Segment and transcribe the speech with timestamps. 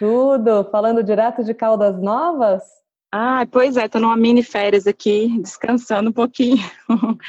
[0.00, 0.64] Tudo?
[0.70, 2.62] Falando direto de Caldas Novas?
[3.12, 6.64] Ah, pois é, tô numa mini férias aqui, descansando um pouquinho.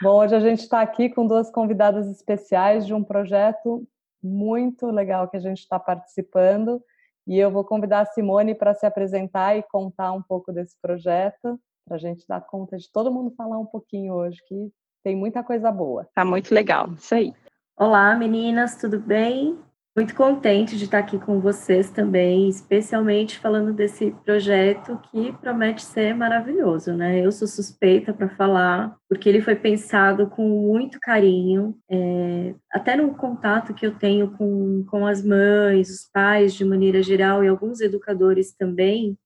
[0.00, 3.86] Bom, hoje a gente está aqui com duas convidadas especiais de um projeto
[4.22, 6.82] muito legal que a gente está participando.
[7.26, 11.60] E eu vou convidar a Simone para se apresentar e contar um pouco desse projeto,
[11.86, 14.72] para a gente dar conta de todo mundo falar um pouquinho hoje, que
[15.04, 16.08] tem muita coisa boa.
[16.14, 17.34] Tá muito legal, isso aí.
[17.76, 19.58] Olá, meninas, tudo bem?
[19.96, 26.14] Muito contente de estar aqui com vocês também, especialmente falando desse projeto que promete ser
[26.14, 27.18] maravilhoso, né?
[27.18, 33.16] Eu sou suspeita para falar, porque ele foi pensado com muito carinho, é, até no
[33.16, 37.80] contato que eu tenho com, com as mães, os pais de maneira geral e alguns
[37.80, 39.18] educadores também.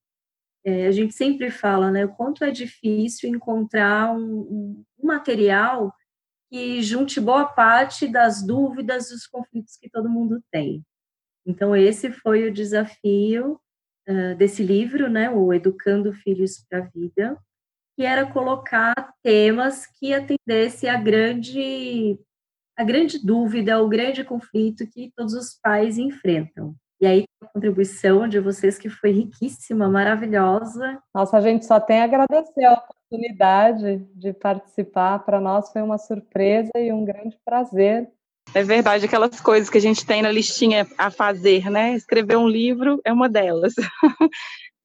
[0.65, 5.93] É, a gente sempre fala, né, o quanto é difícil encontrar um, um material
[6.55, 10.85] que junte boa parte das dúvidas, dos conflitos que todo mundo tem.
[11.45, 13.59] Então, esse foi o desafio
[14.07, 17.37] uh, desse livro, né, o Educando Filhos para a Vida,
[17.97, 22.17] que era colocar temas que atendesse a grande,
[22.77, 26.73] a grande dúvida, o grande conflito que todos os pais enfrentam.
[27.01, 31.03] E aí, a contribuição de vocês que foi riquíssima, maravilhosa.
[31.13, 32.81] Nossa, a gente só tem a agradecer a
[33.15, 35.19] oportunidade de participar.
[35.19, 38.09] Para nós foi uma surpresa e um grande prazer.
[38.53, 41.93] É verdade, aquelas coisas que a gente tem na listinha a fazer, né?
[41.93, 43.73] Escrever um livro é uma delas.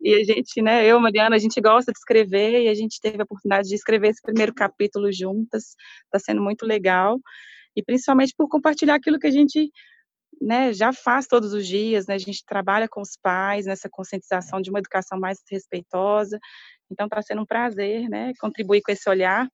[0.00, 3.20] e a gente, né, eu, Mariana, a gente gosta de escrever e a gente teve
[3.20, 5.74] a oportunidade de escrever esse primeiro capítulo juntas.
[6.04, 7.20] Está sendo muito legal.
[7.76, 9.70] E principalmente por compartilhar aquilo que a gente
[10.40, 14.60] né, já faz todos os dias, né, a gente trabalha com os pais nessa conscientização
[14.60, 16.38] de uma educação mais respeitosa,
[16.90, 19.48] então está sendo um prazer, né, contribuir com esse olhar.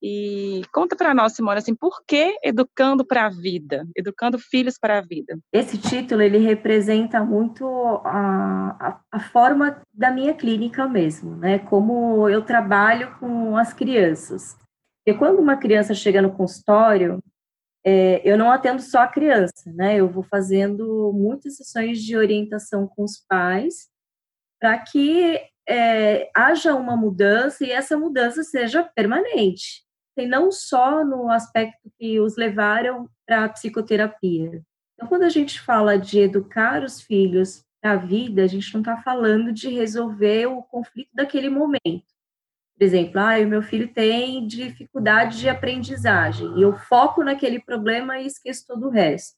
[0.00, 4.98] E conta para nós, Simone, assim, por que educando para a vida, educando filhos para
[4.98, 5.36] a vida?
[5.52, 7.66] Esse título ele representa muito
[8.04, 11.58] a, a, a forma da minha clínica mesmo, né?
[11.58, 14.56] Como eu trabalho com as crianças.
[15.04, 17.18] E quando uma criança chega no consultório,
[17.84, 19.96] é, eu não atendo só a criança, né?
[19.96, 23.88] Eu vou fazendo muitas sessões de orientação com os pais
[24.60, 29.84] para que é, haja uma mudança e essa mudança seja permanente.
[30.16, 34.62] E não só no aspecto que os levaram para a psicoterapia.
[34.94, 38.80] Então, quando a gente fala de educar os filhos para a vida, a gente não
[38.80, 42.08] está falando de resolver o conflito daquele momento.
[42.76, 48.18] Por exemplo, ah, o meu filho tem dificuldade de aprendizagem e eu foco naquele problema
[48.18, 49.36] e esqueço todo o resto.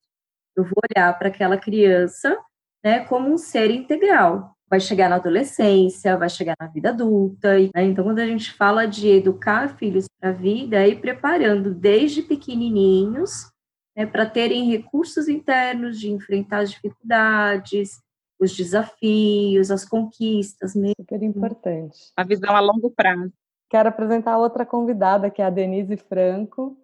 [0.56, 2.38] Eu vou olhar para aquela criança
[2.84, 7.58] né, como um ser integral vai chegar na adolescência, vai chegar na vida adulta.
[7.58, 7.84] Né?
[7.84, 12.22] Então, quando a gente fala de educar filhos para a vida, é ir preparando desde
[12.22, 13.50] pequenininhos
[13.96, 18.00] né, para terem recursos internos de enfrentar as dificuldades,
[18.38, 20.94] os desafios, as conquistas mesmo.
[21.00, 21.98] Super importante.
[22.16, 23.32] A visão a longo prazo.
[23.68, 26.76] Quero apresentar outra convidada, que é a Denise Franco,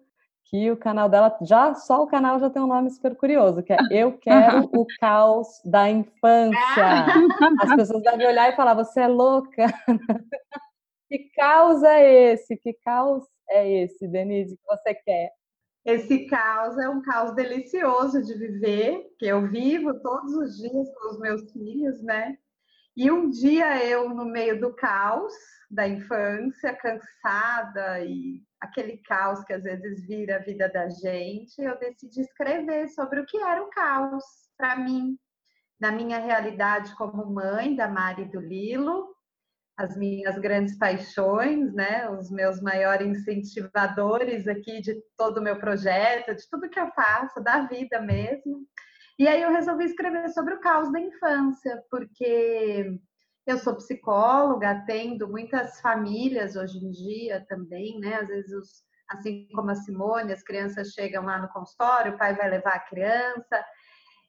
[0.49, 3.73] que o canal dela, já só o canal já tem um nome super curioso, que
[3.73, 7.05] é Eu Quero o Caos da Infância.
[7.61, 9.65] As pessoas devem olhar e falar, você é louca?
[11.09, 12.55] que caos é esse?
[12.57, 15.31] Que caos é esse, Denise, que você quer?
[15.85, 21.11] Esse caos é um caos delicioso de viver, que eu vivo todos os dias com
[21.11, 22.37] os meus filhos, né?
[22.95, 25.33] E um dia eu, no meio do caos
[25.69, 31.77] da infância, cansada e aquele caos que às vezes vira a vida da gente, eu
[31.77, 34.23] decidi escrever sobre o que era o caos
[34.57, 35.17] para mim,
[35.79, 39.15] na minha realidade como mãe da Mari e do Lilo,
[39.77, 46.35] as minhas grandes paixões, né, os meus maiores incentivadores aqui de todo o meu projeto,
[46.35, 48.65] de tudo que eu faço, da vida mesmo.
[49.19, 52.99] E aí eu resolvi escrever sobre o caos da infância, porque
[53.47, 58.15] eu sou psicóloga, atendo muitas famílias hoje em dia também, né?
[58.15, 62.35] Às vezes, os, assim como a Simone, as crianças chegam lá no consultório, o pai
[62.35, 63.65] vai levar a criança.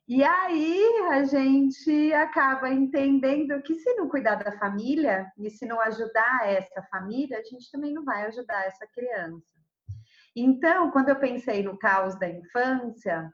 [0.07, 5.81] E aí a gente acaba entendendo que se não cuidar da família e se não
[5.81, 9.45] ajudar essa família, a gente também não vai ajudar essa criança.
[10.35, 13.29] Então, quando eu pensei no caos da infância,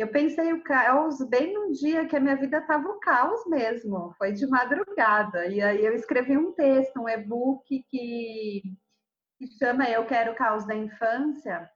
[0.00, 4.14] Eu pensei o caos bem num dia que a minha vida estava o caos mesmo,
[4.16, 5.46] foi de madrugada.
[5.46, 8.62] E aí eu escrevi um texto, um e-book que,
[9.36, 11.70] que chama Eu Quero o Caos da Infância,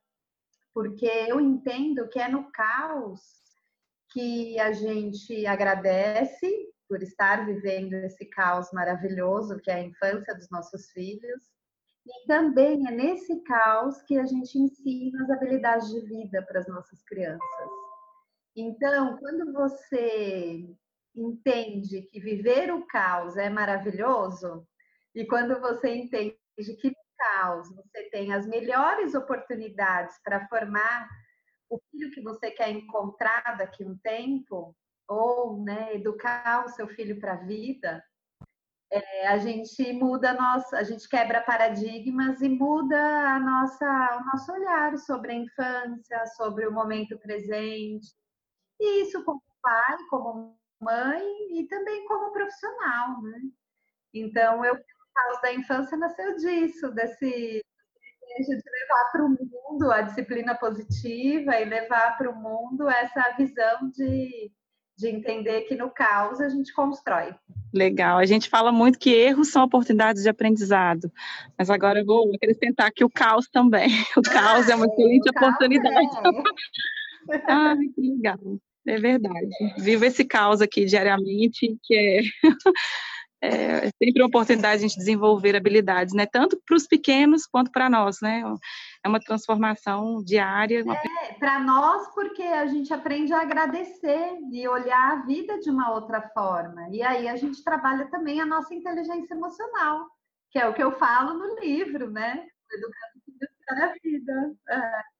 [0.72, 3.20] porque eu entendo que é no caos
[4.10, 6.50] que a gente agradece
[6.88, 11.42] por estar vivendo esse caos maravilhoso que é a infância dos nossos filhos.
[12.06, 16.68] E também é nesse caos que a gente ensina as habilidades de vida para as
[16.68, 17.83] nossas crianças.
[18.56, 20.64] Então, quando você
[21.14, 24.66] entende que viver o caos é maravilhoso,
[25.14, 31.08] e quando você entende que no caos você tem as melhores oportunidades para formar
[31.70, 34.74] o filho que você quer encontrar daqui a um tempo,
[35.08, 38.02] ou né, educar o seu filho para a vida,
[38.90, 44.24] é, a gente muda a nossa, a gente quebra paradigmas e muda a nossa, o
[44.26, 48.14] nosso olhar sobre a infância, sobre o momento presente.
[48.80, 51.22] E isso como pai, como mãe
[51.52, 53.40] e também como profissional, né?
[54.12, 54.78] Então, eu, o
[55.14, 57.62] caos da infância nasceu disso, desse
[58.36, 63.34] desejo de levar para o mundo a disciplina positiva e levar para o mundo essa
[63.36, 64.52] visão de
[64.96, 67.34] de entender que no caos a gente constrói.
[67.72, 68.18] Legal.
[68.18, 71.10] A gente fala muito que erros são oportunidades de aprendizado,
[71.58, 73.88] mas agora eu vou acrescentar que o caos também.
[74.16, 75.96] O caos ah, é uma excelente oportunidade.
[75.96, 76.30] É.
[77.48, 78.38] ah, que legal.
[78.86, 79.48] É verdade.
[79.78, 81.94] Vivo esse caos aqui diariamente, que
[83.42, 86.24] é é, sempre uma oportunidade de a gente desenvolver habilidades, né?
[86.24, 88.42] Tanto para os pequenos quanto para nós, né?
[89.04, 90.82] É uma transformação diária.
[90.82, 90.94] Uma...
[90.94, 95.92] É, para nós, porque a gente aprende a agradecer e olhar a vida de uma
[95.92, 96.88] outra forma.
[96.90, 100.06] E aí a gente trabalha também a nossa inteligência emocional,
[100.50, 102.46] que é o que eu falo no livro, né?
[102.72, 104.54] Educando para a vida.
[104.70, 105.13] É.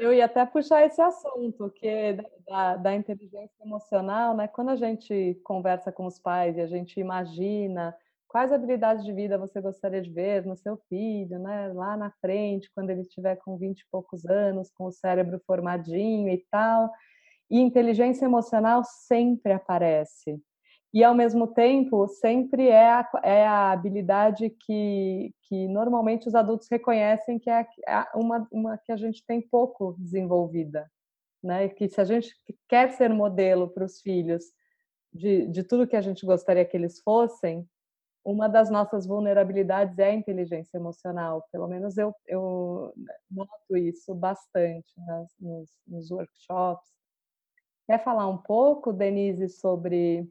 [0.00, 4.46] Eu ia até puxar esse assunto, que é da, da, inteligência emocional, né?
[4.48, 7.96] Quando a gente conversa com os pais e a gente imagina
[8.28, 11.72] quais habilidades de vida você gostaria de ver no seu filho, né?
[11.72, 16.28] Lá na frente, quando ele estiver com 20 e poucos anos, com o cérebro formadinho
[16.28, 16.90] e tal.
[17.50, 20.42] E inteligência emocional sempre aparece
[20.92, 26.68] e ao mesmo tempo sempre é a, é a habilidade que, que normalmente os adultos
[26.70, 27.66] reconhecem que é
[28.14, 30.90] uma, uma que a gente tem pouco desenvolvida,
[31.42, 31.68] né?
[31.70, 32.34] Que se a gente
[32.68, 34.44] quer ser modelo para os filhos
[35.12, 37.66] de, de tudo que a gente gostaria que eles fossem,
[38.24, 41.46] uma das nossas vulnerabilidades é a inteligência emocional.
[41.50, 42.92] Pelo menos eu, eu
[43.30, 46.86] noto isso bastante nas, nos, nos workshops.
[47.86, 50.30] Quer falar um pouco, Denise, sobre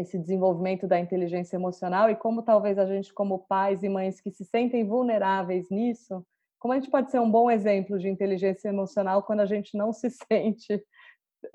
[0.00, 4.30] esse desenvolvimento da inteligência emocional e como talvez a gente, como pais e mães que
[4.30, 6.24] se sentem vulneráveis nisso,
[6.58, 9.92] como a gente pode ser um bom exemplo de inteligência emocional quando a gente não
[9.92, 10.82] se sente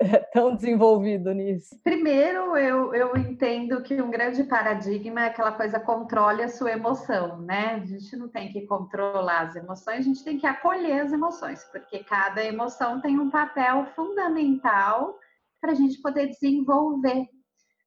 [0.00, 1.78] eh, tão desenvolvido nisso?
[1.82, 7.40] Primeiro, eu, eu entendo que um grande paradigma é aquela coisa controle a sua emoção,
[7.42, 7.74] né?
[7.74, 11.62] A gente não tem que controlar as emoções, a gente tem que acolher as emoções,
[11.64, 15.18] porque cada emoção tem um papel fundamental
[15.60, 17.28] para a gente poder desenvolver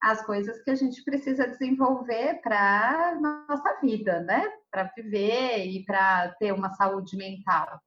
[0.06, 4.48] as coisas que a gente precisa desenvolver para nossa vida, né?
[4.70, 7.82] Para viver e para ter uma saúde mental.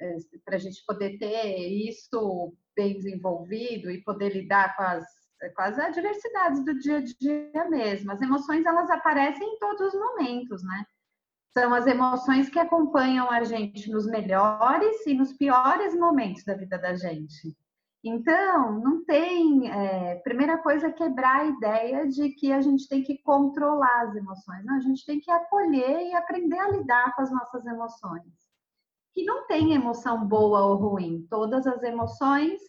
[0.00, 5.06] É, para a gente poder ter isso bem desenvolvido e poder lidar com as,
[5.54, 8.10] com as adversidades do dia a dia mesmo.
[8.10, 10.84] As emoções, elas aparecem em todos os momentos, né?
[11.56, 16.76] São as emoções que acompanham a gente nos melhores e nos piores momentos da vida
[16.78, 17.56] da gente.
[18.04, 19.70] Então, não tem.
[19.70, 24.14] É, primeira coisa é quebrar a ideia de que a gente tem que controlar as
[24.14, 24.62] emoções.
[24.64, 28.28] Não, a gente tem que acolher e aprender a lidar com as nossas emoções.
[29.14, 31.26] Que não tem emoção boa ou ruim.
[31.30, 32.60] Todas as emoções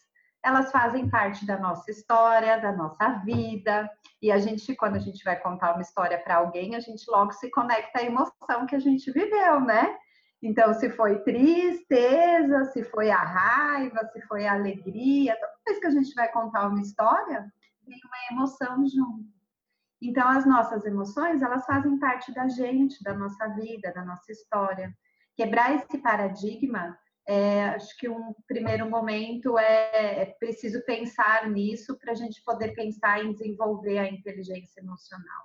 [0.46, 3.89] elas fazem parte da nossa história, da nossa vida.
[4.22, 7.32] E a gente, quando a gente vai contar uma história para alguém, a gente logo
[7.32, 9.98] se conecta à emoção que a gente viveu, né?
[10.46, 15.88] Então, se foi tristeza, se foi a raiva, se foi a alegria, toda vez que
[15.88, 17.52] a gente vai contar uma história,
[17.84, 19.25] tem uma emoção junto.
[20.00, 24.96] Então, as nossas emoções, elas fazem parte da gente, da nossa vida, da nossa história.
[25.36, 26.96] Quebrar esse paradigma,
[27.28, 32.75] é, acho que um primeiro momento é, é preciso pensar nisso para a gente poder
[32.75, 35.44] pensar em desenvolver a inteligência emocional.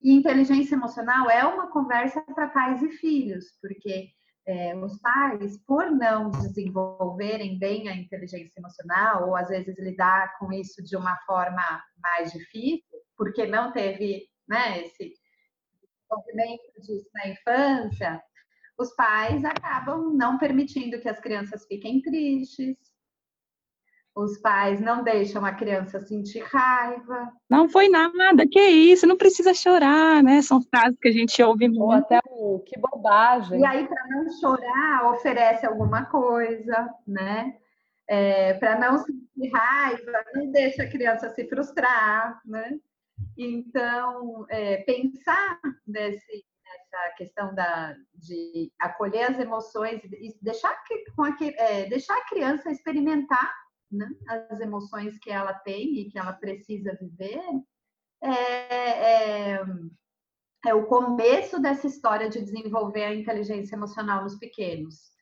[0.00, 4.16] E inteligência emocional é uma conversa para pais e filhos, porque
[4.48, 10.50] é, os pais, por não desenvolverem bem a inteligência emocional, ou às vezes lidar com
[10.50, 11.62] isso de uma forma
[12.02, 15.12] mais difícil, porque não teve né, esse
[16.08, 18.22] desenvolvimento disso na infância,
[18.78, 22.78] os pais acabam não permitindo que as crianças fiquem tristes,
[24.18, 27.32] os pais não deixam a criança sentir raiva.
[27.48, 30.42] Não foi nada, que isso, não precisa chorar, né?
[30.42, 31.82] São frases que a gente ouve muito.
[31.82, 33.60] Ou até o que bobagem.
[33.60, 37.54] E aí, para não chorar, oferece alguma coisa, né?
[38.08, 42.76] É, para não sentir raiva, não deixa a criança se frustrar, né?
[43.36, 51.22] Então, é, pensar nesse, nessa questão da, de acolher as emoções e deixar, que, com
[51.22, 56.32] a, é, deixar a criança experimentar né, as emoções que ela tem e que ela
[56.32, 57.42] precisa viver,
[58.22, 59.62] é, é,
[60.66, 65.16] é o começo dessa história de desenvolver a inteligência emocional nos pequenos.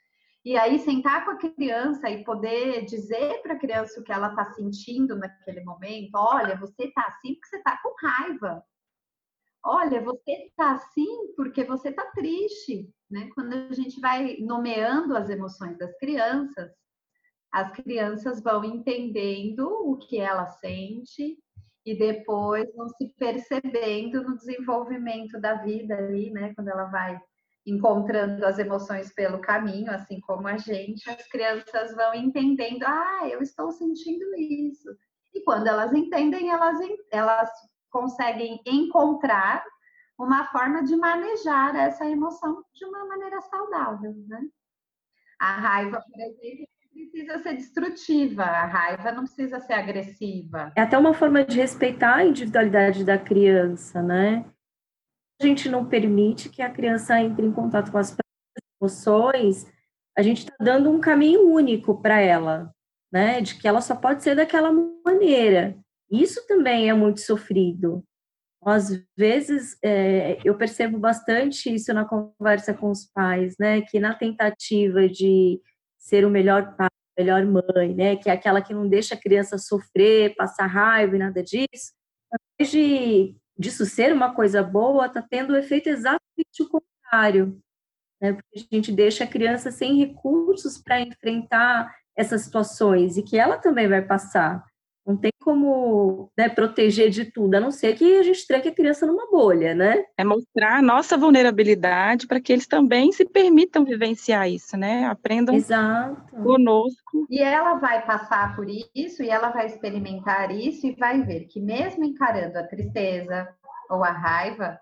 [0.45, 4.29] E aí, sentar com a criança e poder dizer para a criança o que ela
[4.29, 8.65] está sentindo naquele momento: olha, você está assim porque você está com raiva.
[9.65, 12.89] Olha, você está assim porque você está triste.
[13.11, 13.29] Né?
[13.35, 16.71] Quando a gente vai nomeando as emoções das crianças,
[17.57, 21.39] as crianças vão entendendo o que ela sente
[21.87, 26.53] e depois vão se percebendo no desenvolvimento da vida ali, né?
[26.55, 27.19] Quando ela vai
[27.65, 33.41] encontrando as emoções pelo caminho, assim como a gente, as crianças vão entendendo, ah, eu
[33.41, 34.95] estou sentindo isso.
[35.35, 36.79] E quando elas entendem, elas,
[37.11, 37.51] elas
[37.91, 39.65] conseguem encontrar
[40.19, 44.43] uma forma de manejar essa emoção de uma maneira saudável, né?
[45.41, 50.73] A raiva, por exemplo, precisa ser destrutiva, a raiva não precisa ser agressiva.
[50.77, 54.45] É até uma forma de respeitar a individualidade da criança, né?
[55.41, 58.17] A gente não permite que a criança entre em contato com as
[58.81, 59.67] emoções,
[60.17, 62.73] a gente está dando um caminho único para ela,
[63.13, 63.41] né?
[63.41, 64.73] De que ela só pode ser daquela
[65.05, 65.77] maneira.
[66.11, 68.03] Isso também é muito sofrido.
[68.65, 73.83] Às vezes, é, eu percebo bastante isso na conversa com os pais, né?
[73.83, 75.61] Que na tentativa de
[76.07, 78.17] ser o melhor pai, melhor mãe, né?
[78.17, 81.93] Que é aquela que não deixa a criança sofrer, passar raiva e nada disso.
[82.31, 87.59] Ao de disso ser uma coisa boa, está tendo o efeito exatamente o contrário.
[88.21, 88.35] Né?
[88.35, 93.59] Porque a gente deixa a criança sem recursos para enfrentar essas situações e que ela
[93.59, 94.65] também vai passar.
[95.07, 98.75] Não tem como né, proteger de tudo, a não ser que a gente tranque a
[98.75, 100.05] criança numa bolha, né?
[100.19, 105.07] É mostrar a nossa vulnerabilidade para que eles também se permitam vivenciar isso, né?
[105.07, 106.35] Aprendam Exato.
[106.43, 107.25] conosco.
[107.31, 111.61] E ela vai passar por isso, e ela vai experimentar isso, e vai ver que
[111.61, 113.49] mesmo encarando a tristeza
[113.89, 114.81] ou a raiva,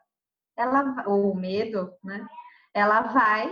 [0.57, 2.27] ela, ou o medo, né?
[2.73, 3.51] Ela vai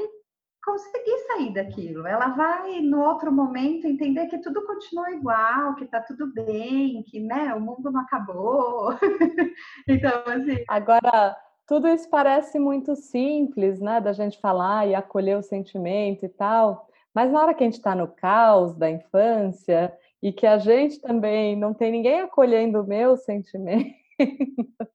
[0.62, 2.07] conseguir sair daquilo.
[2.07, 7.21] Ela vai, no outro momento, entender que tudo continua igual, que tá tudo bem, que
[7.21, 8.90] né, o mundo não acabou.
[9.88, 10.64] então, assim.
[10.69, 16.28] Agora, tudo isso parece muito simples, né, da gente falar e acolher o sentimento e
[16.28, 19.92] tal, mas na hora que a gente está no caos da infância
[20.23, 23.92] e que a gente também não tem ninguém acolhendo o meu sentimento.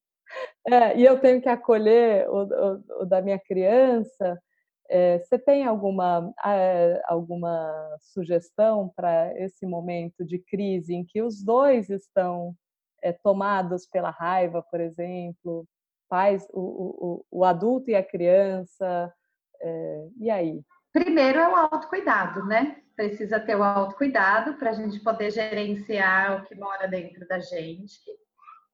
[0.65, 4.39] é, e eu tenho que acolher o, o, o da minha criança,
[4.89, 11.44] é, você tem alguma, é, alguma sugestão para esse momento de crise em que os
[11.44, 12.56] dois estão
[13.01, 15.65] é, tomados pela raiva, por exemplo,
[16.10, 19.13] pais, o, o, o adulto e a criança,
[20.17, 20.62] e aí?
[20.94, 22.82] Primeiro é o autocuidado, né?
[22.96, 28.00] Precisa ter o autocuidado para a gente poder gerenciar o que mora dentro da gente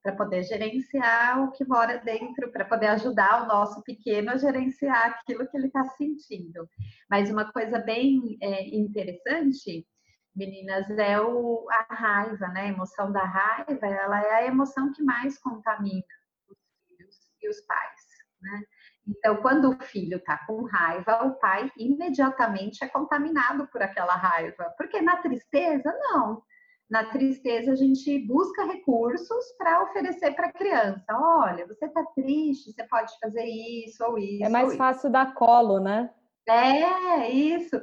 [0.04, 5.06] para poder gerenciar o que mora dentro, para poder ajudar o nosso pequeno a gerenciar
[5.12, 6.70] aquilo que ele está sentindo.
[7.10, 9.88] Mas uma coisa bem é, interessante,
[10.36, 12.64] meninas, é o, a raiva, né?
[12.64, 16.04] A emoção da raiva, ela é a emoção que mais contamina
[16.50, 18.02] os filhos e os pais,
[18.42, 18.62] né?
[19.08, 24.74] Então, quando o filho está com raiva, o pai imediatamente é contaminado por aquela raiva.
[24.78, 26.42] Porque na tristeza, não
[26.90, 31.06] na tristeza a gente busca recursos para oferecer para a criança.
[31.12, 34.44] Olha, você está triste, você pode fazer isso ou isso.
[34.44, 34.78] É mais isso.
[34.78, 36.10] fácil dar colo, né?
[36.48, 37.82] É, isso.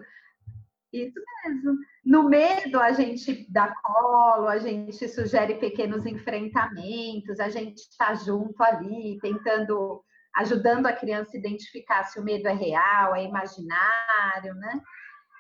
[0.92, 1.78] Isso mesmo.
[2.04, 8.61] No medo, a gente dá colo, a gente sugere pequenos enfrentamentos, a gente está junto
[8.62, 10.02] ali, tentando,
[10.35, 14.80] ajudando a criança a identificar se o medo é real, é imaginário, né?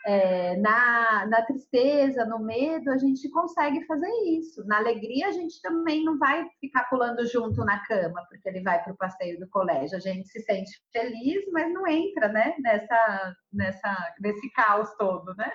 [0.06, 4.64] É, na, na tristeza, no medo, a gente consegue fazer isso.
[4.66, 8.82] Na alegria, a gente também não vai ficar pulando junto na cama, porque ele vai
[8.82, 9.96] para o passeio do colégio.
[9.96, 15.50] A gente se sente feliz, mas não entra, né, nessa, nessa, nesse caos todo, né?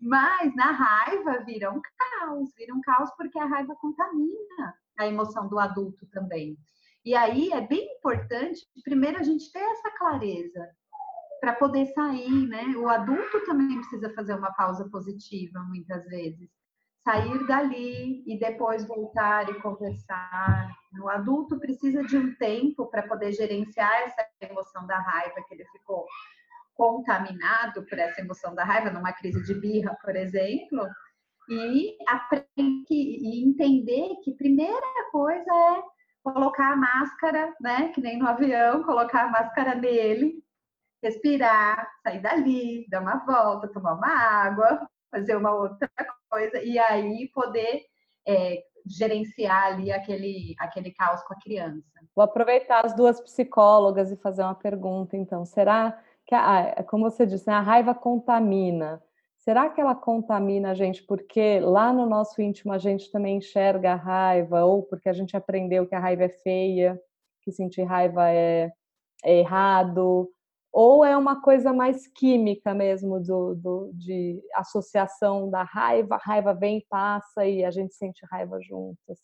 [0.00, 5.48] Mas na raiva vira um caos, vira um caos porque a raiva contamina a emoção
[5.48, 6.58] do adulto também.
[7.04, 10.68] E aí é bem importante, primeiro, a gente ter essa clareza
[11.42, 12.62] para poder sair, né?
[12.76, 16.48] O adulto também precisa fazer uma pausa positiva, muitas vezes.
[17.04, 20.70] sair dali e depois voltar e conversar.
[21.02, 25.64] O adulto precisa de um tempo para poder gerenciar essa emoção da raiva que ele
[25.72, 26.06] ficou
[26.74, 30.86] contaminado por essa emoção da raiva, numa crise de birra, por exemplo,
[31.48, 35.82] e aprender entender que primeira coisa é
[36.22, 40.40] colocar a máscara, né, que nem no avião, colocar a máscara nele,
[41.02, 45.90] respirar, sair dali, dar uma volta, tomar uma água, fazer uma outra
[46.30, 47.82] coisa e aí poder
[48.26, 51.82] é, gerenciar ali aquele, aquele caos com a criança.
[52.14, 55.44] Vou aproveitar as duas psicólogas e fazer uma pergunta, então.
[55.44, 59.02] Será que, a, como você disse, né, a raiva contamina?
[59.38, 63.92] Será que ela contamina a gente porque lá no nosso íntimo a gente também enxerga
[63.92, 67.00] a raiva, ou porque a gente aprendeu que a raiva é feia,
[67.42, 68.70] que sentir raiva é,
[69.24, 70.30] é errado,
[70.72, 76.54] ou é uma coisa mais química mesmo do, do, de associação da raiva, a raiva
[76.54, 79.18] vem passa e a gente sente raiva juntas?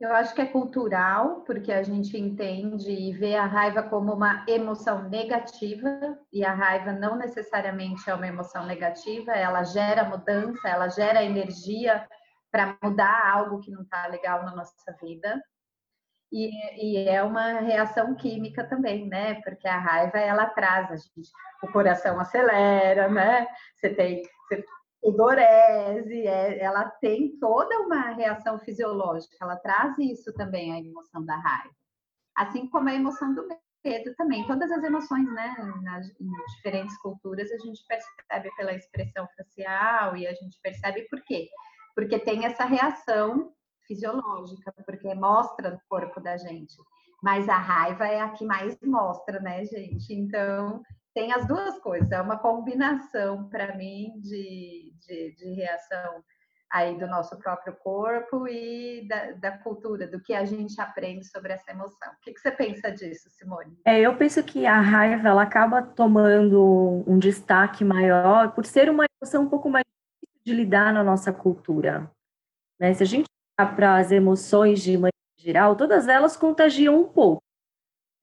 [0.00, 4.44] Eu acho que é cultural, porque a gente entende e vê a raiva como uma
[4.48, 10.88] emoção negativa, e a raiva não necessariamente é uma emoção negativa, ela gera mudança, ela
[10.88, 12.06] gera energia
[12.50, 15.40] para mudar algo que não está legal na nossa vida.
[16.36, 16.50] E,
[16.84, 19.40] e, é uma reação química também, né?
[19.42, 21.30] Porque a raiva ela traz a gente,
[21.62, 23.46] o coração acelera, né?
[23.76, 24.64] Você tem você,
[24.98, 31.36] sudorese, é, ela tem toda uma reação fisiológica, ela traz isso também, a emoção da
[31.36, 31.74] raiva.
[32.36, 33.46] Assim como a emoção do
[33.84, 34.44] medo também.
[34.48, 35.54] Todas as emoções, né?
[35.84, 41.22] Nas, em diferentes culturas, a gente percebe pela expressão facial e a gente percebe por
[41.22, 41.48] quê?
[41.94, 43.54] Porque tem essa reação
[43.86, 46.76] fisiológica, porque mostra no corpo da gente.
[47.22, 50.12] Mas a raiva é a que mais mostra, né, gente?
[50.12, 50.82] Então,
[51.14, 52.10] tem as duas coisas.
[52.10, 56.22] É uma combinação, para mim, de, de, de, reação
[56.70, 61.52] aí do nosso próprio corpo e da, da, cultura, do que a gente aprende sobre
[61.52, 62.12] essa emoção.
[62.12, 63.78] O que, que você pensa disso, Simone?
[63.86, 69.06] É, eu penso que a raiva ela acaba tomando um destaque maior por ser uma
[69.22, 69.84] emoção um pouco mais
[70.20, 72.10] difícil de lidar na nossa cultura.
[72.78, 72.92] Né?
[72.92, 77.42] Se a gente para as emoções de maneira geral, todas elas contagiam um pouco.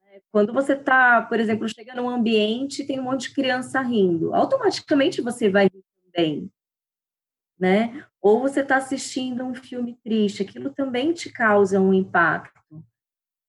[0.04, 0.20] Né?
[0.32, 5.22] Quando você está, por exemplo, chega num ambiente tem um monte de criança rindo, automaticamente
[5.22, 6.52] você vai rir também,
[7.60, 8.06] né?
[8.22, 12.84] Ou você está assistindo um filme triste, aquilo também te causa um impacto.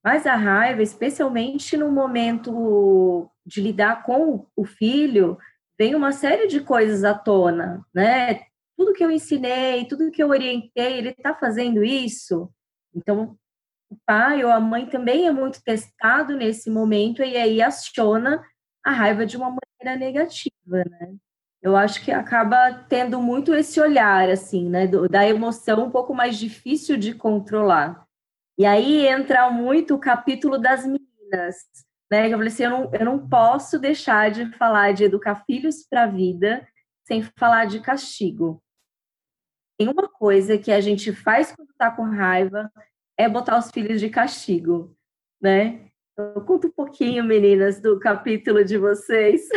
[0.04, 5.38] Mas a raiva, especialmente no momento de lidar com o filho,
[5.78, 8.51] vem uma série de coisas à tona, né?
[8.82, 12.50] Tudo que eu ensinei, tudo que eu orientei, ele está fazendo isso.
[12.92, 13.36] Então,
[13.88, 18.44] o pai ou a mãe também é muito testado nesse momento e aí aciona
[18.84, 21.14] a raiva de uma maneira negativa, né?
[21.62, 26.36] Eu acho que acaba tendo muito esse olhar, assim, né, da emoção um pouco mais
[26.36, 28.04] difícil de controlar.
[28.58, 31.56] E aí entra muito o capítulo das meninas,
[32.10, 32.26] né?
[32.26, 36.02] Eu falei assim, eu não, eu não posso deixar de falar de educar filhos para
[36.02, 36.66] a vida
[37.06, 38.60] sem falar de castigo.
[39.82, 42.70] Tem uma coisa que a gente faz quando está com raiva
[43.18, 44.96] é botar os filhos de castigo,
[45.40, 45.88] né?
[46.12, 49.48] Então, conta um pouquinho, meninas, do capítulo de vocês.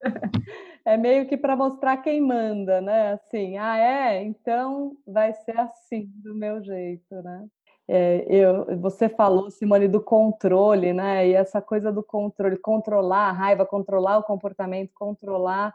[0.84, 3.12] É meio que para mostrar quem manda, né?
[3.12, 4.20] Assim, ah, é?
[4.20, 7.46] Então vai ser assim, do meu jeito, né?
[7.86, 11.28] É, eu, você falou, Simone, do controle, né?
[11.28, 15.72] E essa coisa do controle, controlar a raiva, controlar o comportamento, controlar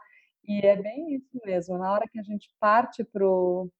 [0.48, 1.76] e é bem isso mesmo.
[1.76, 3.70] Na hora que a gente parte para o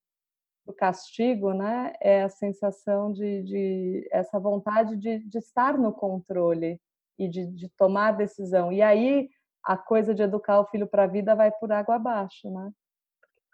[0.73, 6.81] castigo, né, é a sensação de, de essa vontade de, de, estar no controle
[7.19, 8.73] e de, de tomar decisão.
[8.73, 9.29] E aí
[9.65, 12.73] a coisa de educar o filho para a vida vai por água abaixo, né?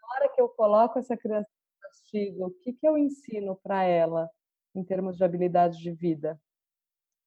[0.04, 3.82] na hora que eu coloco essa criança no castigo, o que, que eu ensino para
[3.84, 4.30] ela
[4.74, 6.40] em termos de habilidade de vida?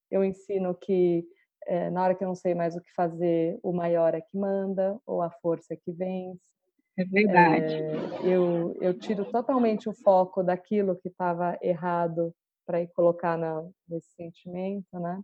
[0.10, 1.28] Eu ensino que
[1.66, 4.38] é, na hora que eu não sei mais o que fazer, o maior é que
[4.38, 6.57] manda, ou a força é que vence.
[6.98, 7.76] É verdade.
[7.76, 12.34] É, eu, eu tiro totalmente o foco daquilo que estava errado
[12.66, 15.22] para ir colocar na, nesse sentimento, né?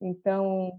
[0.00, 0.72] Então.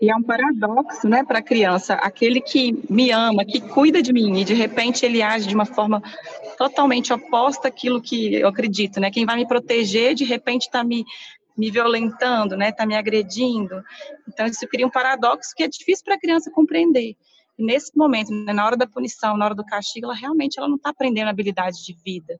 [0.00, 1.94] E é um paradoxo, né, para a criança.
[1.94, 5.64] Aquele que me ama, que cuida de mim, e de repente ele age de uma
[5.64, 6.02] forma
[6.58, 9.10] totalmente oposta àquilo que eu acredito, né?
[9.10, 11.04] Quem vai me proteger, de repente está me
[11.54, 13.82] me violentando, né, está me agredindo.
[14.26, 17.14] Então isso cria um paradoxo que é difícil para a criança compreender.
[17.58, 20.76] Nesse momento, né, na hora da punição, na hora do castigo, ela realmente ela não
[20.76, 22.38] está aprendendo habilidade de vida.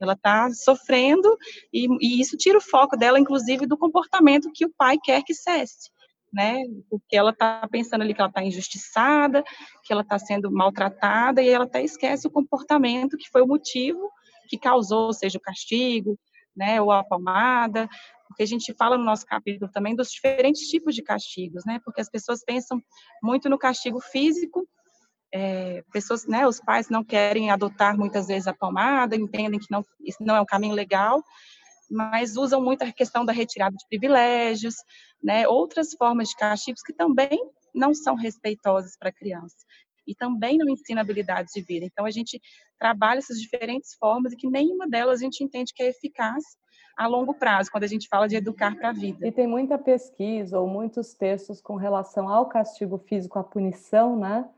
[0.00, 1.36] Ela está sofrendo
[1.72, 5.34] e, e, isso tira o foco dela, inclusive, do comportamento que o pai quer que
[5.34, 5.90] cesse.
[6.32, 6.56] Né?
[6.90, 9.42] Porque ela está pensando ali que ela está injustiçada,
[9.82, 14.10] que ela está sendo maltratada, e ela até esquece o comportamento que foi o motivo
[14.48, 16.18] que causou, seja o castigo,
[16.56, 17.88] né, ou a palmada,
[18.28, 22.00] porque a gente fala no nosso capítulo também dos diferentes tipos de castigos, né, porque
[22.00, 22.80] as pessoas pensam
[23.22, 24.68] muito no castigo físico,
[25.32, 29.84] é, pessoas, né, os pais não querem adotar muitas vezes a palmada, entendem que não,
[30.00, 31.22] isso não é um caminho legal,
[31.90, 34.76] mas usam muito a questão da retirada de privilégios,
[35.22, 37.38] né, outras formas de castigos que também
[37.74, 39.56] não são respeitosas para a criança
[40.06, 41.84] e também não ensina habilidades de vida.
[41.84, 42.40] Então a gente
[42.78, 46.42] trabalha essas diferentes formas e que nenhuma delas a gente entende que é eficaz
[46.98, 49.24] a longo prazo, quando a gente fala de educar para a vida.
[49.24, 54.48] E tem muita pesquisa ou muitos textos com relação ao castigo físico, à punição, né?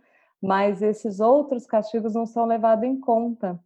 [0.42, 3.62] Mas esses outros castigos não são levados em conta,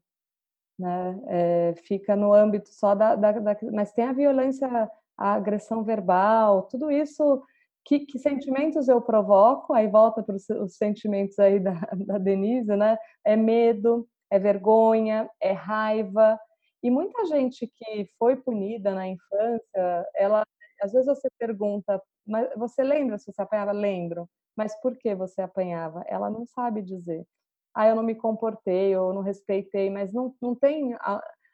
[0.76, 1.22] né?
[1.28, 4.68] É, fica no âmbito só da, da, da, Mas tem a violência,
[5.16, 7.44] a agressão verbal, tudo isso
[7.84, 9.72] que, que, sentimentos eu provoco?
[9.72, 12.98] Aí volta para os sentimentos aí da, da Denise, né?
[13.24, 16.40] É medo, é vergonha, é raiva.
[16.84, 20.44] E muita gente que foi punida na infância, ela,
[20.82, 23.72] às vezes você pergunta, mas você lembra se você apanhava?
[23.72, 24.28] Lembro.
[24.54, 26.04] Mas por que você apanhava?
[26.06, 27.26] Ela não sabe dizer.
[27.74, 30.94] Ah, eu não me comportei, ou não respeitei, mas não, não tem,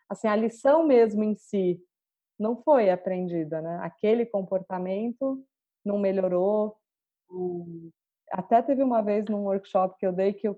[0.09, 1.81] assim, a lição mesmo em si
[2.37, 3.79] não foi aprendida, né?
[3.83, 5.43] Aquele comportamento
[5.85, 6.77] não melhorou.
[8.33, 10.49] Até teve uma vez num workshop que eu dei que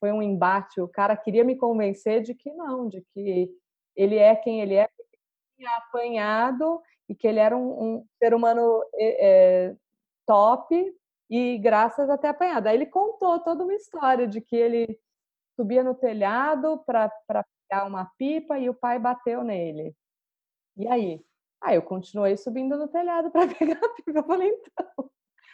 [0.00, 0.80] foi um embate.
[0.80, 3.48] O cara queria me convencer de que não, de que
[3.96, 8.06] ele é quem ele é, porque ele tinha apanhado e que ele era um, um
[8.18, 9.74] ser humano é,
[10.26, 10.94] top
[11.30, 12.66] e graças a ter apanhado.
[12.66, 14.98] Aí ele contou toda uma história de que ele
[15.56, 19.94] subia no telhado para pegar uma pipa e o pai bateu nele.
[20.76, 21.24] E aí?
[21.60, 24.18] Aí eu continuei subindo no telhado para pegar a pipa.
[24.18, 25.10] Eu falei, então,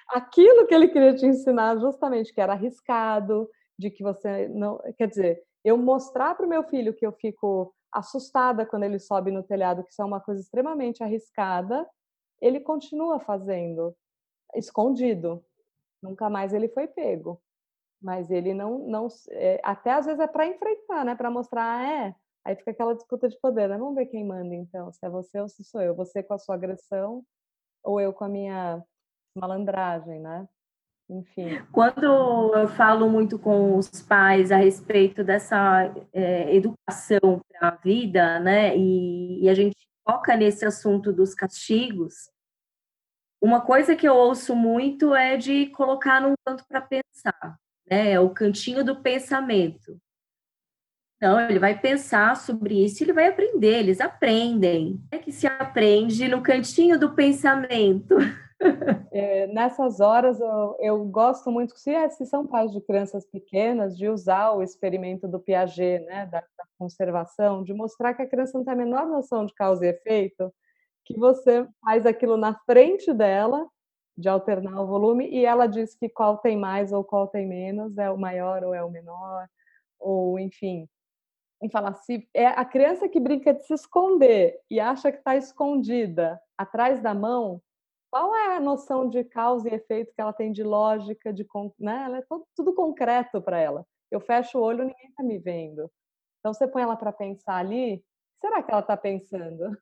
[0.09, 3.48] aquilo que ele queria te ensinar justamente que era arriscado,
[3.79, 7.74] de que você não, quer dizer, eu mostrar para o meu filho que eu fico
[7.92, 11.88] assustada quando ele sobe no telhado, que isso é uma coisa extremamente arriscada,
[12.40, 13.96] ele continua fazendo
[14.55, 15.44] escondido.
[16.03, 17.40] Nunca mais ele foi pego.
[18.01, 21.16] Mas ele não, não é, até às vezes é para enfrentar, né?
[21.16, 22.14] Para mostrar, ah, é,
[22.48, 23.77] Aí fica aquela disputa de poder, né?
[23.77, 25.94] Vamos ver quem manda então, se é você ou se sou eu.
[25.94, 27.22] Você com a sua agressão
[27.85, 28.83] ou eu com a minha
[29.35, 30.48] malandragem, né?
[31.11, 31.62] Enfim.
[31.73, 38.38] Quando eu falo muito com os pais a respeito dessa é, educação para a vida,
[38.40, 38.77] né?
[38.77, 42.31] E, e a gente foca nesse assunto dos castigos,
[43.40, 48.12] uma coisa que eu ouço muito é de colocar num canto para pensar, né?
[48.12, 49.99] É o cantinho do pensamento.
[51.21, 55.03] Não, ele vai pensar sobre isso, ele vai aprender, eles aprendem.
[55.11, 58.14] É que se aprende no cantinho do pensamento.
[59.11, 63.97] É, nessas horas eu, eu, gosto muito, se, é, se são pais de crianças pequenas,
[63.97, 68.59] de usar o experimento do Piaget, né, da, da conservação, de mostrar que a criança
[68.59, 70.53] não tem a menor noção de causa e efeito,
[71.05, 73.66] que você faz aquilo na frente dela,
[74.16, 77.97] de alternar o volume, e ela diz que qual tem mais ou qual tem menos,
[77.97, 79.49] é o maior ou é o menor,
[79.99, 80.88] ou enfim,
[81.62, 85.37] em falar se é a criança que brinca de se esconder e acha que está
[85.37, 87.61] escondida atrás da mão,
[88.11, 91.47] qual é a noção de causa e efeito que ela tem de lógica, de
[91.79, 92.03] né?
[92.05, 93.85] Ela é tudo, tudo concreto para ela.
[94.11, 95.90] Eu fecho o olho, ninguém está me vendo.
[96.40, 98.03] Então você põe ela para pensar ali,
[98.40, 99.77] será que ela está pensando?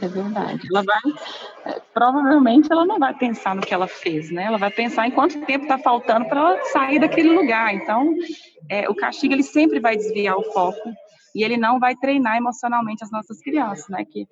[0.00, 0.68] É verdade.
[0.70, 4.44] Ela vai, é, provavelmente ela não vai pensar no que ela fez, né?
[4.44, 7.74] Ela vai pensar em quanto tempo está faltando para ela sair daquele lugar.
[7.74, 8.14] Então,
[8.68, 10.92] é, o castigo ele sempre vai desviar o foco
[11.34, 14.04] e ele não vai treinar emocionalmente as nossas crianças, né?
[14.04, 14.26] Que,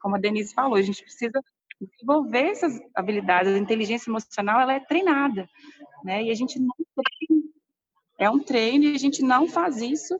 [0.00, 1.40] como a Denise falou, a gente precisa
[1.80, 3.52] desenvolver essas habilidades.
[3.52, 5.48] A inteligência emocional ela é treinada,
[6.04, 6.22] né?
[6.22, 7.48] E a gente não treina.
[8.18, 10.16] É um treino e a gente não faz isso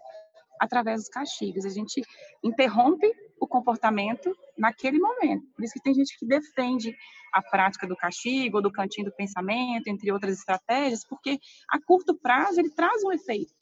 [0.58, 1.64] através dos castigos.
[1.64, 2.02] A gente
[2.42, 5.46] interrompe o comportamento naquele momento.
[5.54, 6.94] Por isso que tem gente que defende
[7.32, 12.14] a prática do castigo, ou do cantinho do pensamento, entre outras estratégias, porque a curto
[12.14, 13.54] prazo ele traz um efeito,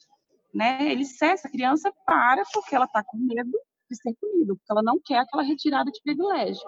[0.53, 0.91] né?
[0.91, 3.57] Ele cessa, a criança para porque ela está com medo
[3.89, 6.61] de ser punido, porque ela não quer aquela retirada de privilégio.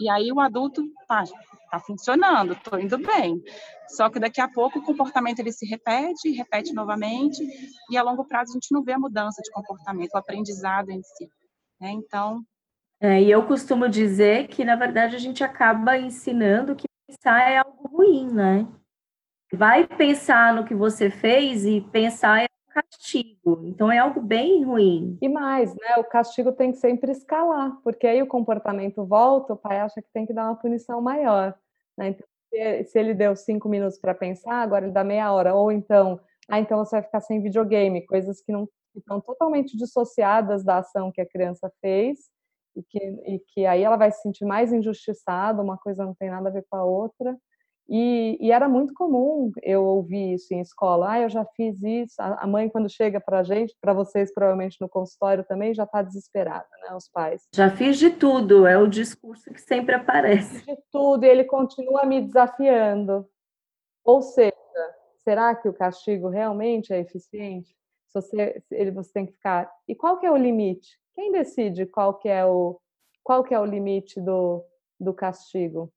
[0.00, 1.24] E aí o adulto tá,
[1.70, 3.40] tá funcionando, tô indo bem.
[3.88, 7.38] Só que daqui a pouco o comportamento ele se repete, repete novamente,
[7.90, 11.02] e a longo prazo a gente não vê a mudança de comportamento, o aprendizado em
[11.02, 11.28] si.
[11.80, 11.90] Né?
[11.90, 12.42] Então.
[13.00, 17.58] É, e eu costumo dizer que, na verdade, a gente acaba ensinando que pensar é
[17.58, 18.66] algo ruim, né?
[19.52, 23.62] Vai pensar no que você fez e pensar é castigo.
[23.64, 25.18] Então é algo bem ruim.
[25.20, 25.96] E mais, né?
[25.98, 30.08] O castigo tem que sempre escalar, porque aí o comportamento volta, o pai acha que
[30.12, 31.54] tem que dar uma punição maior.
[31.96, 32.08] Né?
[32.08, 32.26] Então,
[32.84, 35.54] se ele deu cinco minutos para pensar, agora ele dá meia hora.
[35.54, 39.76] Ou então, ah, então você vai ficar sem videogame, coisas que não que estão totalmente
[39.76, 42.28] dissociadas da ação que a criança fez
[42.74, 46.30] e que, e que aí ela vai se sentir mais injustiçada, uma coisa não tem
[46.30, 47.36] nada a ver com a outra.
[47.92, 51.10] E, e, era muito comum eu ouvir isso em escola.
[51.10, 52.14] Ah, eu já fiz isso.
[52.18, 56.00] A mãe, quando chega para a gente, para vocês provavelmente no consultório também, já está
[56.00, 56.94] desesperada, né?
[56.94, 57.48] Os pais.
[57.52, 60.64] Já fiz de tudo, é o discurso que sempre aparece.
[60.64, 63.26] De tudo, e ele continua me desafiando.
[64.04, 64.54] Ou seja,
[65.24, 67.74] será que o castigo realmente é eficiente?
[68.06, 69.68] Se você, ele, você tem que ficar.
[69.88, 70.96] E qual que é o limite?
[71.12, 72.80] Quem decide qual que é o,
[73.24, 74.64] qual que é o limite do,
[74.98, 75.92] do castigo?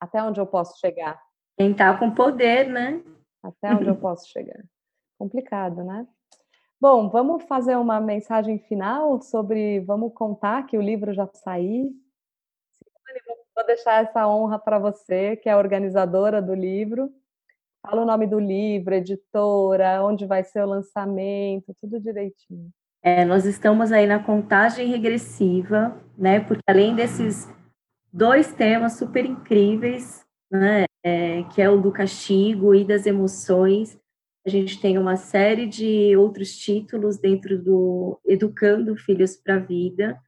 [0.00, 1.20] Até onde eu posso chegar?
[1.58, 3.02] Quem está com poder, né?
[3.42, 4.64] Até onde eu posso chegar?
[5.18, 6.06] Complicado, né?
[6.80, 9.80] Bom, vamos fazer uma mensagem final sobre.
[9.80, 11.92] Vamos contar que o livro já saiu.
[13.54, 17.12] Vou deixar essa honra para você, que é a organizadora do livro.
[17.82, 22.70] Fala o nome do livro, editora, onde vai ser o lançamento, tudo direitinho.
[23.02, 26.40] É, nós estamos aí na contagem regressiva, né?
[26.40, 27.48] Porque além desses
[28.12, 30.84] dois temas super incríveis, né?
[31.02, 33.98] É, que é o do castigo e das emoções,
[34.46, 40.18] a gente tem uma série de outros títulos dentro do Educando Filhos para a Vida,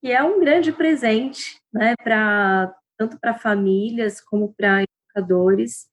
[0.00, 1.94] que é um grande presente, né?
[2.02, 5.88] Para tanto para famílias como para educadores.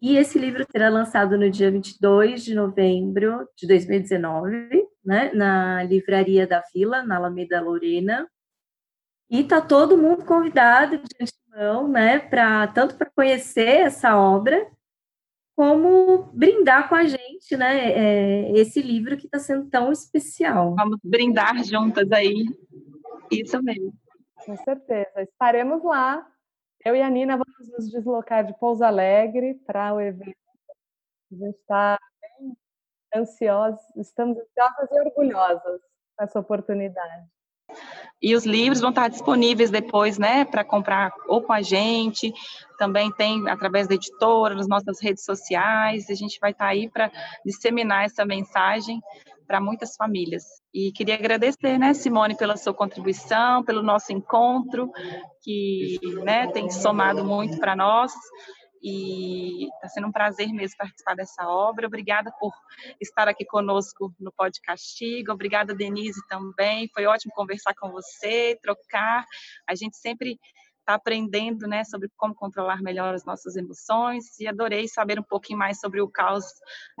[0.00, 6.46] E esse livro será lançado no dia 22 de novembro de 2019, né, na Livraria
[6.46, 8.28] da Vila, na Alameda Lorena.
[9.30, 14.70] E está todo mundo convidado de antemão, né, pra, tanto para conhecer essa obra,
[15.56, 20.74] como brindar com a gente, né, é, esse livro que está sendo tão especial.
[20.74, 22.44] Vamos brindar juntas aí,
[23.30, 23.94] isso mesmo.
[24.44, 26.26] Com certeza, estaremos lá.
[26.84, 30.36] Eu e a Nina vamos nos deslocar de Pouso Alegre para o evento.
[31.32, 32.56] A gente está bem
[33.16, 35.80] ansiosos, estamos ansiosas e orgulhosas
[36.16, 37.26] com essa oportunidade.
[38.22, 42.32] E os livros vão estar disponíveis depois, né, para comprar ou com a gente,
[42.78, 47.10] também tem através da editora, nas nossas redes sociais, a gente vai estar aí para
[47.44, 49.00] disseminar essa mensagem
[49.46, 50.44] para muitas famílias.
[50.72, 54.90] E queria agradecer, né, Simone, pela sua contribuição, pelo nosso encontro,
[55.42, 58.12] que né, tem somado muito para nós
[58.84, 61.86] e está sendo um prazer mesmo participar dessa obra.
[61.86, 62.52] Obrigada por
[63.00, 65.32] estar aqui conosco no Podcastigo.
[65.32, 66.90] Obrigada, Denise, também.
[66.92, 69.24] Foi ótimo conversar com você, trocar.
[69.66, 70.38] A gente sempre
[70.80, 75.58] está aprendendo né, sobre como controlar melhor as nossas emoções e adorei saber um pouquinho
[75.58, 76.44] mais sobre o caos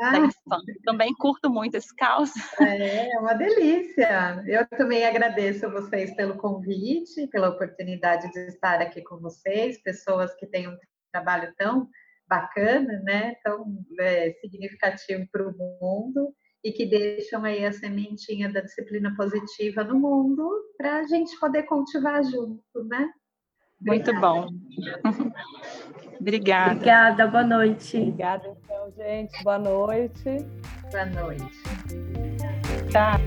[0.00, 0.10] ah.
[0.10, 0.74] da infância.
[0.84, 2.30] Também curto muito esse caos.
[2.58, 4.42] É, é uma delícia.
[4.46, 10.34] Eu também agradeço a vocês pelo convite, pela oportunidade de estar aqui com vocês, pessoas
[10.34, 10.78] que têm um
[11.14, 11.88] trabalho tão
[12.28, 13.64] bacana, né, tão
[14.00, 19.98] é, significativo para o mundo e que deixam aí a sementinha da disciplina positiva no
[20.00, 23.08] mundo para a gente poder cultivar junto, né?
[23.80, 24.48] Muito bom.
[26.18, 26.72] Obrigada.
[26.72, 27.98] Obrigada, boa noite.
[27.98, 29.44] Obrigada, então, gente.
[29.44, 30.24] Boa noite.
[30.90, 31.44] Boa noite.
[32.90, 33.18] Tá.